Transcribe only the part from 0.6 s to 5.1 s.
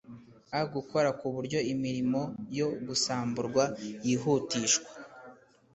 Gukora ku buryo imirimo yo gusambura yihutishwa